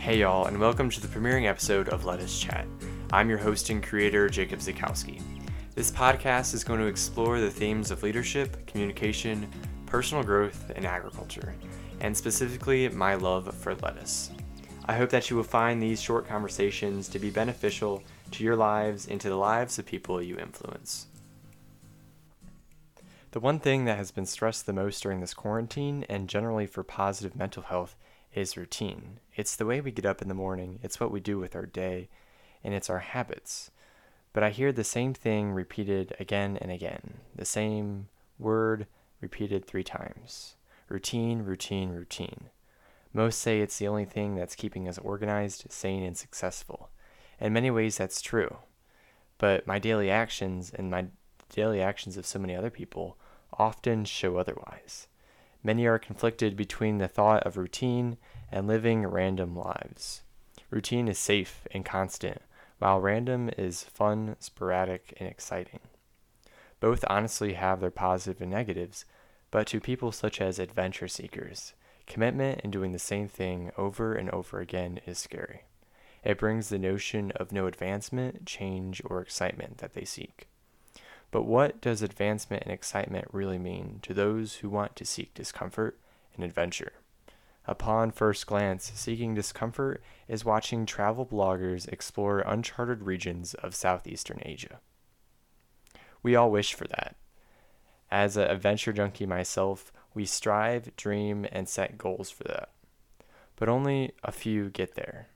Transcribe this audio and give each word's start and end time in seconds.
Hey, 0.00 0.20
y'all, 0.20 0.46
and 0.46 0.58
welcome 0.58 0.88
to 0.88 0.98
the 0.98 1.06
premiering 1.06 1.46
episode 1.46 1.90
of 1.90 2.06
Let 2.06 2.20
Us 2.20 2.40
Chat. 2.40 2.66
I'm 3.12 3.28
your 3.28 3.36
host 3.36 3.68
and 3.68 3.82
creator, 3.82 4.30
Jacob 4.30 4.60
Zukowski. 4.60 5.20
This 5.74 5.90
podcast 5.90 6.54
is 6.54 6.64
going 6.64 6.80
to 6.80 6.86
explore 6.86 7.38
the 7.38 7.50
themes 7.50 7.90
of 7.90 8.02
leadership, 8.02 8.66
communication, 8.66 9.46
personal 9.84 10.24
growth, 10.24 10.72
and 10.74 10.86
agriculture, 10.86 11.54
and 12.00 12.16
specifically 12.16 12.88
my 12.88 13.14
love 13.14 13.54
for 13.54 13.74
lettuce. 13.74 14.30
I 14.86 14.94
hope 14.94 15.10
that 15.10 15.28
you 15.28 15.36
will 15.36 15.42
find 15.42 15.82
these 15.82 16.00
short 16.00 16.26
conversations 16.26 17.06
to 17.10 17.18
be 17.18 17.28
beneficial 17.28 18.02
to 18.30 18.42
your 18.42 18.56
lives 18.56 19.06
and 19.06 19.20
to 19.20 19.28
the 19.28 19.36
lives 19.36 19.78
of 19.78 19.84
people 19.84 20.22
you 20.22 20.38
influence. 20.38 21.08
The 23.32 23.40
one 23.40 23.60
thing 23.60 23.84
that 23.84 23.98
has 23.98 24.10
been 24.10 24.24
stressed 24.24 24.64
the 24.64 24.72
most 24.72 25.02
during 25.02 25.20
this 25.20 25.34
quarantine 25.34 26.06
and 26.08 26.26
generally 26.26 26.66
for 26.66 26.82
positive 26.82 27.36
mental 27.36 27.64
health 27.64 27.96
is 28.34 28.56
routine. 28.56 29.20
It's 29.34 29.56
the 29.56 29.66
way 29.66 29.80
we 29.80 29.90
get 29.90 30.06
up 30.06 30.22
in 30.22 30.28
the 30.28 30.34
morning, 30.34 30.78
it's 30.82 31.00
what 31.00 31.10
we 31.10 31.20
do 31.20 31.38
with 31.38 31.54
our 31.56 31.66
day, 31.66 32.08
and 32.62 32.74
it's 32.74 32.90
our 32.90 33.00
habits. 33.00 33.70
But 34.32 34.42
I 34.42 34.50
hear 34.50 34.72
the 34.72 34.84
same 34.84 35.14
thing 35.14 35.52
repeated 35.52 36.14
again 36.20 36.56
and 36.60 36.70
again, 36.70 37.18
the 37.34 37.44
same 37.44 38.08
word 38.38 38.86
repeated 39.20 39.66
three 39.66 39.84
times 39.84 40.54
routine, 40.88 41.42
routine, 41.42 41.90
routine. 41.90 42.50
Most 43.12 43.40
say 43.40 43.60
it's 43.60 43.78
the 43.78 43.88
only 43.88 44.04
thing 44.04 44.34
that's 44.34 44.54
keeping 44.54 44.88
us 44.88 44.98
organized, 44.98 45.66
sane, 45.68 46.02
and 46.02 46.16
successful. 46.16 46.90
In 47.40 47.52
many 47.52 47.70
ways, 47.70 47.96
that's 47.96 48.20
true. 48.20 48.58
But 49.38 49.66
my 49.66 49.78
daily 49.78 50.10
actions 50.10 50.72
and 50.74 50.90
my 50.90 51.06
daily 51.48 51.80
actions 51.80 52.16
of 52.16 52.26
so 52.26 52.38
many 52.38 52.54
other 52.54 52.70
people 52.70 53.16
often 53.52 54.04
show 54.04 54.36
otherwise. 54.36 55.08
Many 55.62 55.86
are 55.86 55.98
conflicted 55.98 56.56
between 56.56 56.98
the 56.98 57.08
thought 57.08 57.42
of 57.44 57.56
routine 57.56 58.16
and 58.50 58.66
living 58.66 59.06
random 59.06 59.54
lives. 59.54 60.22
Routine 60.70 61.08
is 61.08 61.18
safe 61.18 61.66
and 61.72 61.84
constant, 61.84 62.40
while 62.78 63.00
random 63.00 63.50
is 63.58 63.84
fun, 63.84 64.36
sporadic, 64.38 65.14
and 65.18 65.28
exciting. 65.28 65.80
Both 66.80 67.04
honestly 67.08 67.54
have 67.54 67.80
their 67.80 67.90
positives 67.90 68.40
positive 68.40 68.40
and 68.40 68.50
negatives, 68.50 69.04
but 69.50 69.66
to 69.66 69.80
people 69.80 70.12
such 70.12 70.40
as 70.40 70.58
adventure 70.58 71.08
seekers, 71.08 71.74
commitment 72.06 72.60
and 72.62 72.72
doing 72.72 72.92
the 72.92 72.98
same 72.98 73.28
thing 73.28 73.70
over 73.76 74.14
and 74.14 74.30
over 74.30 74.60
again 74.60 75.00
is 75.06 75.18
scary. 75.18 75.64
It 76.24 76.38
brings 76.38 76.68
the 76.68 76.78
notion 76.78 77.32
of 77.32 77.52
no 77.52 77.66
advancement, 77.66 78.46
change, 78.46 79.02
or 79.04 79.20
excitement 79.20 79.78
that 79.78 79.94
they 79.94 80.04
seek. 80.04 80.49
But 81.30 81.44
what 81.44 81.80
does 81.80 82.02
advancement 82.02 82.64
and 82.64 82.72
excitement 82.72 83.26
really 83.32 83.58
mean 83.58 84.00
to 84.02 84.12
those 84.12 84.56
who 84.56 84.68
want 84.68 84.96
to 84.96 85.04
seek 85.04 85.32
discomfort 85.32 85.98
and 86.34 86.44
adventure? 86.44 86.92
Upon 87.66 88.10
first 88.10 88.46
glance, 88.46 88.90
seeking 88.94 89.34
discomfort 89.34 90.02
is 90.26 90.44
watching 90.44 90.86
travel 90.86 91.24
bloggers 91.24 91.86
explore 91.88 92.40
uncharted 92.40 93.02
regions 93.02 93.54
of 93.54 93.76
southeastern 93.76 94.40
Asia. 94.44 94.80
We 96.22 96.34
all 96.34 96.50
wish 96.50 96.74
for 96.74 96.88
that. 96.88 97.16
As 98.10 98.36
an 98.36 98.50
adventure 98.50 98.92
junkie 98.92 99.26
myself, 99.26 99.92
we 100.14 100.26
strive, 100.26 100.96
dream, 100.96 101.46
and 101.52 101.68
set 101.68 101.96
goals 101.96 102.28
for 102.30 102.44
that. 102.44 102.70
But 103.54 103.68
only 103.68 104.12
a 104.24 104.32
few 104.32 104.68
get 104.70 104.96
there. 104.96 105.28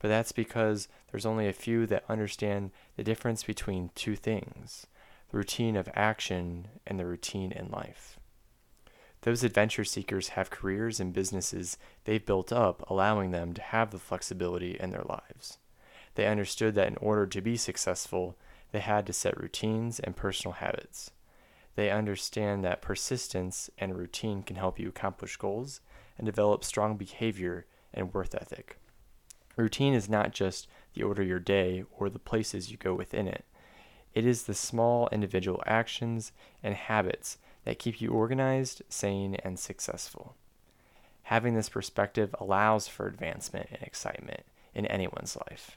But 0.00 0.08
that's 0.08 0.32
because 0.32 0.88
there's 1.10 1.26
only 1.26 1.48
a 1.48 1.54
few 1.54 1.86
that 1.86 2.04
understand 2.08 2.72
the 2.96 3.04
difference 3.04 3.42
between 3.42 3.90
two 3.94 4.16
things 4.16 4.86
the 5.30 5.36
routine 5.36 5.76
of 5.76 5.88
action, 5.94 6.68
and 6.86 6.98
the 6.98 7.06
routine 7.06 7.52
in 7.52 7.70
life. 7.70 8.18
Those 9.22 9.44
adventure 9.44 9.84
seekers 9.84 10.30
have 10.30 10.50
careers 10.50 10.98
and 10.98 11.12
businesses 11.12 11.76
they've 12.04 12.24
built 12.24 12.52
up, 12.52 12.84
allowing 12.88 13.30
them 13.30 13.52
to 13.54 13.62
have 13.62 13.90
the 13.90 13.98
flexibility 13.98 14.78
in 14.80 14.90
their 14.90 15.04
lives. 15.04 15.58
They 16.14 16.26
understood 16.26 16.74
that 16.74 16.88
in 16.88 16.96
order 16.96 17.26
to 17.26 17.40
be 17.40 17.56
successful, 17.56 18.36
they 18.72 18.80
had 18.80 19.06
to 19.06 19.12
set 19.12 19.40
routines 19.40 20.00
and 20.00 20.16
personal 20.16 20.54
habits. 20.54 21.10
They 21.76 21.90
understand 21.90 22.64
that 22.64 22.82
persistence 22.82 23.70
and 23.78 23.96
routine 23.96 24.42
can 24.42 24.56
help 24.56 24.78
you 24.78 24.88
accomplish 24.88 25.36
goals 25.36 25.80
and 26.18 26.26
develop 26.26 26.64
strong 26.64 26.96
behavior 26.96 27.66
and 27.92 28.12
worth 28.12 28.34
ethic. 28.34 28.78
Routine 29.56 29.94
is 29.94 30.08
not 30.08 30.32
just 30.32 30.66
the 30.94 31.02
order 31.02 31.22
of 31.22 31.28
your 31.28 31.38
day 31.38 31.84
or 31.90 32.08
the 32.08 32.18
places 32.18 32.70
you 32.70 32.76
go 32.76 32.94
within 32.94 33.28
it. 33.28 33.44
It 34.14 34.26
is 34.26 34.44
the 34.44 34.54
small 34.54 35.08
individual 35.12 35.62
actions 35.66 36.32
and 36.62 36.74
habits 36.74 37.38
that 37.64 37.78
keep 37.78 38.00
you 38.00 38.10
organized, 38.10 38.82
sane, 38.88 39.36
and 39.36 39.58
successful. 39.58 40.34
Having 41.24 41.54
this 41.54 41.68
perspective 41.68 42.34
allows 42.40 42.88
for 42.88 43.06
advancement 43.06 43.68
and 43.70 43.82
excitement 43.82 44.42
in 44.74 44.86
anyone's 44.86 45.36
life. 45.36 45.76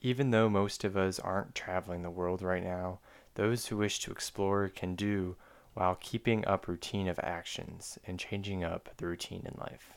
Even 0.00 0.30
though 0.30 0.50
most 0.50 0.84
of 0.84 0.96
us 0.96 1.18
aren't 1.20 1.54
traveling 1.54 2.02
the 2.02 2.10
world 2.10 2.42
right 2.42 2.64
now, 2.64 2.98
those 3.34 3.66
who 3.66 3.76
wish 3.76 4.00
to 4.00 4.10
explore 4.10 4.68
can 4.68 4.94
do 4.94 5.36
while 5.74 5.96
keeping 6.00 6.44
up 6.46 6.68
routine 6.68 7.08
of 7.08 7.18
actions 7.22 7.98
and 8.06 8.18
changing 8.18 8.62
up 8.62 8.90
the 8.98 9.06
routine 9.06 9.46
in 9.46 9.58
life. 9.58 9.92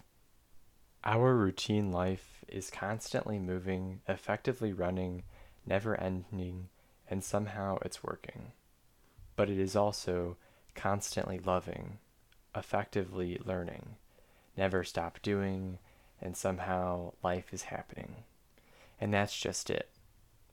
Our 1.03 1.35
routine 1.35 1.91
life 1.91 2.45
is 2.47 2.71
constantly 2.71 3.37
moving, 3.37 4.01
effectively 4.07 4.71
running, 4.71 5.23
never 5.65 5.99
ending, 5.99 6.69
and 7.09 7.23
somehow 7.23 7.77
it's 7.83 8.03
working. 8.03 8.51
But 9.35 9.49
it 9.49 9.59
is 9.59 9.75
also 9.75 10.37
constantly 10.75 11.39
loving, 11.39 11.99
effectively 12.55 13.39
learning, 13.43 13.95
never 14.57 14.83
stop 14.83 15.21
doing, 15.21 15.79
and 16.21 16.35
somehow 16.35 17.13
life 17.23 17.53
is 17.53 17.63
happening. 17.63 18.23
And 18.99 19.13
that's 19.13 19.37
just 19.37 19.69
it. 19.69 19.89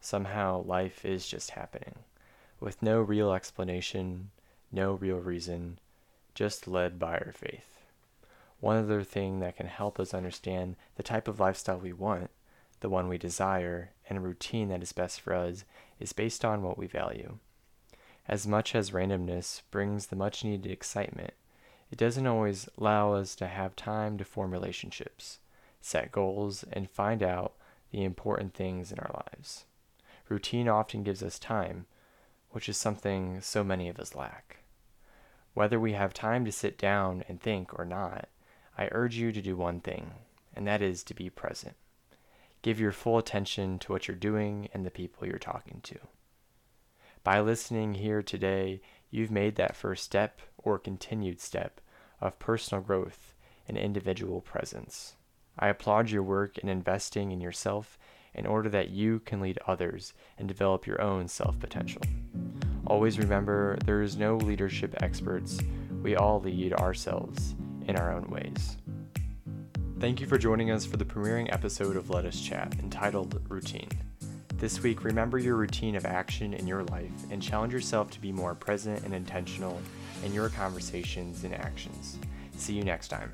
Somehow 0.00 0.64
life 0.64 1.04
is 1.04 1.28
just 1.28 1.50
happening, 1.50 2.00
with 2.58 2.82
no 2.82 3.00
real 3.00 3.32
explanation, 3.32 4.30
no 4.72 4.94
real 4.94 5.18
reason, 5.18 5.78
just 6.34 6.66
led 6.66 6.98
by 6.98 7.18
our 7.18 7.32
faith. 7.32 7.80
One 8.58 8.76
other 8.76 9.04
thing 9.04 9.40
that 9.40 9.56
can 9.56 9.66
help 9.66 10.00
us 10.00 10.14
understand 10.14 10.76
the 10.96 11.02
type 11.02 11.28
of 11.28 11.40
lifestyle 11.40 11.78
we 11.78 11.92
want, 11.92 12.30
the 12.82 12.90
one 12.90 13.08
we 13.08 13.16
desire, 13.16 13.92
and 14.08 14.18
a 14.18 14.20
routine 14.20 14.68
that 14.68 14.82
is 14.82 14.92
best 14.92 15.20
for 15.20 15.34
us 15.34 15.64
is 15.98 16.12
based 16.12 16.44
on 16.44 16.62
what 16.62 16.76
we 16.76 16.86
value. 16.86 17.38
As 18.28 18.46
much 18.46 18.74
as 18.74 18.90
randomness 18.90 19.62
brings 19.70 20.08
the 20.08 20.16
much 20.16 20.44
needed 20.44 20.70
excitement, 20.70 21.32
it 21.90 21.98
doesn't 21.98 22.26
always 22.26 22.68
allow 22.76 23.14
us 23.14 23.34
to 23.36 23.46
have 23.46 23.76
time 23.76 24.18
to 24.18 24.24
form 24.24 24.50
relationships, 24.50 25.38
set 25.80 26.10
goals, 26.10 26.64
and 26.72 26.90
find 26.90 27.22
out 27.22 27.54
the 27.92 28.02
important 28.02 28.52
things 28.52 28.90
in 28.90 28.98
our 28.98 29.24
lives. 29.32 29.64
Routine 30.28 30.68
often 30.68 31.02
gives 31.02 31.22
us 31.22 31.38
time, 31.38 31.86
which 32.50 32.68
is 32.68 32.76
something 32.76 33.40
so 33.40 33.62
many 33.62 33.88
of 33.88 33.98
us 33.98 34.14
lack. 34.14 34.58
Whether 35.54 35.78
we 35.78 35.92
have 35.92 36.14
time 36.14 36.44
to 36.46 36.52
sit 36.52 36.78
down 36.78 37.24
and 37.28 37.40
think 37.40 37.78
or 37.78 37.84
not, 37.84 38.28
I 38.76 38.88
urge 38.90 39.16
you 39.16 39.30
to 39.30 39.42
do 39.42 39.54
one 39.54 39.80
thing, 39.80 40.12
and 40.56 40.66
that 40.66 40.82
is 40.82 41.04
to 41.04 41.14
be 41.14 41.30
present. 41.30 41.76
Give 42.62 42.78
your 42.78 42.92
full 42.92 43.18
attention 43.18 43.78
to 43.80 43.92
what 43.92 44.06
you're 44.06 44.16
doing 44.16 44.68
and 44.72 44.86
the 44.86 44.90
people 44.90 45.26
you're 45.26 45.38
talking 45.38 45.80
to. 45.82 45.98
By 47.24 47.40
listening 47.40 47.94
here 47.94 48.22
today, 48.22 48.80
you've 49.10 49.30
made 49.30 49.56
that 49.56 49.76
first 49.76 50.04
step 50.04 50.40
or 50.58 50.78
continued 50.78 51.40
step 51.40 51.80
of 52.20 52.38
personal 52.38 52.82
growth 52.82 53.34
and 53.68 53.76
individual 53.76 54.40
presence. 54.40 55.16
I 55.58 55.68
applaud 55.68 56.10
your 56.10 56.22
work 56.22 56.58
in 56.58 56.68
investing 56.68 57.32
in 57.32 57.40
yourself 57.40 57.98
in 58.34 58.46
order 58.46 58.68
that 58.70 58.90
you 58.90 59.20
can 59.20 59.40
lead 59.40 59.58
others 59.66 60.14
and 60.38 60.48
develop 60.48 60.86
your 60.86 61.00
own 61.00 61.28
self 61.28 61.58
potential. 61.58 62.02
Always 62.86 63.18
remember 63.18 63.76
there 63.84 64.02
is 64.02 64.16
no 64.16 64.36
leadership 64.36 64.94
experts, 65.02 65.60
we 66.02 66.16
all 66.16 66.40
lead 66.40 66.72
ourselves 66.74 67.54
in 67.86 67.96
our 67.96 68.12
own 68.12 68.24
ways. 68.30 68.76
Thank 70.02 70.20
you 70.20 70.26
for 70.26 70.36
joining 70.36 70.72
us 70.72 70.84
for 70.84 70.96
the 70.96 71.04
premiering 71.04 71.46
episode 71.52 71.94
of 71.94 72.10
Let 72.10 72.24
Us 72.24 72.40
Chat 72.40 72.74
entitled 72.80 73.40
Routine. 73.48 73.88
This 74.56 74.82
week, 74.82 75.04
remember 75.04 75.38
your 75.38 75.54
routine 75.54 75.94
of 75.94 76.04
action 76.04 76.54
in 76.54 76.66
your 76.66 76.82
life 76.82 77.12
and 77.30 77.40
challenge 77.40 77.72
yourself 77.72 78.10
to 78.10 78.20
be 78.20 78.32
more 78.32 78.56
present 78.56 79.04
and 79.04 79.14
intentional 79.14 79.80
in 80.24 80.34
your 80.34 80.48
conversations 80.48 81.44
and 81.44 81.54
actions. 81.54 82.18
See 82.56 82.72
you 82.72 82.82
next 82.82 83.08
time. 83.08 83.32